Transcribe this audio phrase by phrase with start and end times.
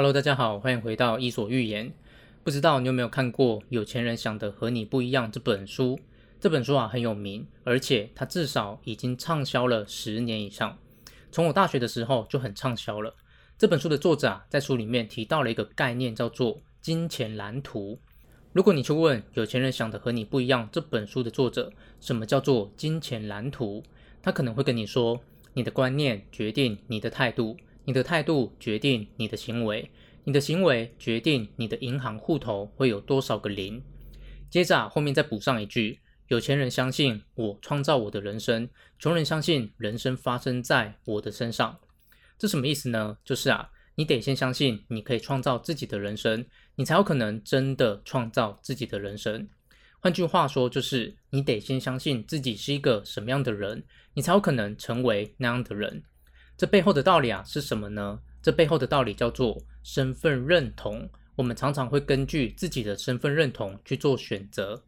[0.00, 1.92] Hello，大家好，欢迎回到伊索寓言。
[2.42, 6.00] 不知道你有没有看过《有钱人想的和你不一样》这本书？
[6.40, 10.78] 这本书啊很有名，而且它至少已经畅销了十年以上。
[11.30, 13.14] 从我大学的时候就很畅销了。
[13.58, 17.98] 这本书的作者啊，在书里面提到了一个概念，叫做金钱蓝图。
[18.54, 21.70] 如果你去问《有钱人想的和你不一样》这本书的作者，
[22.00, 23.84] 什么叫做金钱蓝图？
[24.22, 25.20] 他可能会跟你说，
[25.52, 27.58] 你的观念决定你的态度。
[27.84, 29.90] 你的态度决定你的行为，
[30.24, 33.82] 你的行为决定你的银行户头会有多少个零。
[34.48, 41.78] 接着啊，后面再补上一句：有钱人相信我创造我的人生，穷人相信人生发生在我的身上。
[42.38, 43.16] 这什么意思呢？
[43.24, 46.44] 就是啊，你得先相信你可以创造自己的人生，
[46.76, 49.48] 你才有可能真的创造自己的人生。
[50.00, 56.02] 换句话说，就是你得先相信自己是一个什么样的人，你才有可能成为那样的人。
[56.60, 58.20] 这背后的道理啊是什么呢？
[58.42, 61.08] 这背后的道理叫做身份认同。
[61.36, 64.82] 我们常常会根据自己的身份认同去做选择。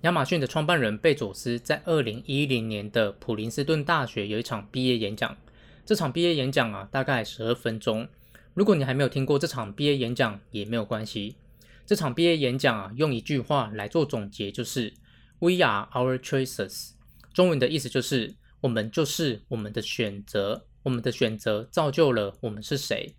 [0.00, 5.36] 亚马逊的创办人贝佐斯在二零一零年的普林斯顿大学有一场毕业演讲。
[5.84, 8.08] 这场毕业演讲啊，大概十二分钟。
[8.54, 11.36] 如果你还没有听过这场毕业演讲，也没有关系。
[11.84, 14.94] 这场毕业演讲啊，用一句话来做总结，就是
[15.40, 16.92] “We are our choices”。
[17.34, 20.64] 中文的意思就是我们就是我们的选择。
[20.82, 23.14] 我们的选择造就了我们是谁。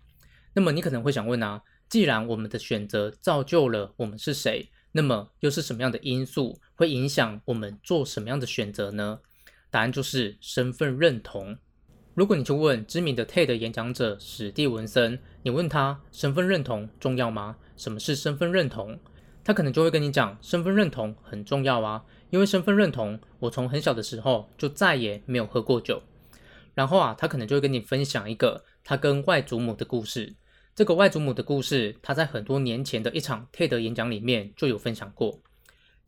[0.54, 9.20] 那么你可能会想问啊，既然我们的选择造就了我们是谁，那么又是什么样的因素会影响我们做什么样的选择呢？
[9.70, 11.56] 答案就是身份认同。
[12.14, 17.56] 如果你去问知名的 TED 演讲者史蒂文森，你问他身份认同重要吗？
[17.76, 18.98] 什么是身份认同？
[19.44, 26.02] 他可能就会跟你讲，身份认同很重要啊，因为身份认同，我从很小的时候就再也没有喝过酒。
[26.80, 30.34] 然后啊，他可能就会跟你分享一个他跟外祖母的故事。
[30.74, 35.42] 这个外祖母的故事，他在很多年前的一场 TED 演讲里面就有分享过。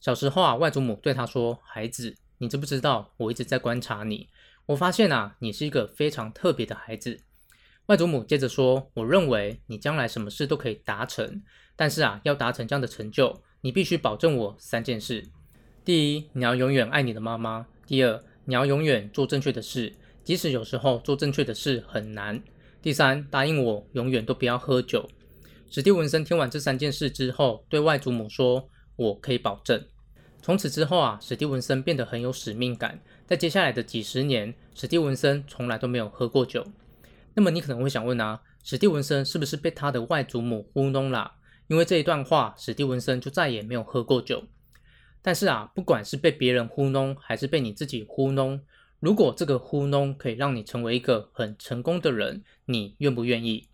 [0.00, 4.30] 小时候啊，外祖母对他说：“孩子，你知不知道我一直在观察你？
[4.64, 7.20] 我发现啊，你是一个非常特别的孩子。”
[7.88, 11.42] 外祖母接着说：“我认为你将来什么事都可以达成，
[11.76, 15.28] 但是啊，要达成这样的成就，你必须保证我三件事：
[15.84, 19.92] 第一，你要永远爱你的妈妈；第二，你要永远做正确的事。”
[20.24, 22.42] 即使有时候做正确的事很难。
[22.80, 25.08] 第三，答应我永远都不要喝酒。
[25.70, 29.84] 史蒂文森听完这三件事之后，对外祖母说：“我可以保证。”
[30.42, 33.00] 从此之后啊，史蒂文森变得很有使命感。
[33.26, 36.66] 在接下来的几十年，史蒂文森从来都没有喝过酒。
[37.34, 41.32] 那么你可能会想问啊，史蒂文森是不是被他的外祖母糊弄了？
[41.68, 44.44] 因为这一段话，史蒂文森就再也没有喝过酒。
[45.22, 48.60] 但是啊，不管是被别人糊弄，还是被你自己糊弄。
[49.02, 53.66] 如果这个糊弄可以让你成为一个很成功的人，你愿不愿意？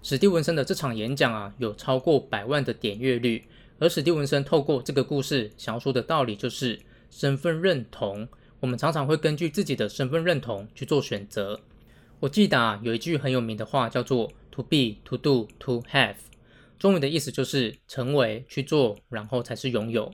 [0.00, 3.44] 史蒂文森的这场演讲啊，有超过百万的点阅率。
[3.78, 6.80] 而史蒂文森透过这个故事想要说的道理就是
[7.10, 8.26] 身份认同。
[8.60, 11.60] 我们常常会根据自己的身份认同去做选择。
[12.18, 16.16] 我记得啊，有一句很有名的话叫做 “to be, to do, to have”，
[16.78, 20.10] 中文的意思就是成为、去做，然后才是拥有。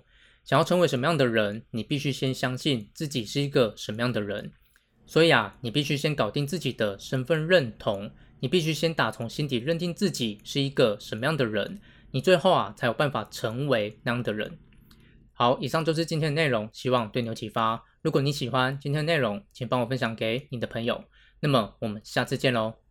[0.47, 4.53] 想要成为什么样的人，你必须先相信自己是一个什么样的人。
[5.05, 11.81] 所以啊，你必须先搞定自己的身份认同，你必须先打从心底认定自己是一个什么样的人，
[12.12, 14.57] 你最后啊才有办法成为那样的人。
[15.33, 17.83] 好，以上就是今天的内容，希望对你有启发。
[18.03, 21.05] 如果你喜欢今天的内容，请帮我分享给你的朋友。
[21.41, 22.86] 那么我们下次见喽。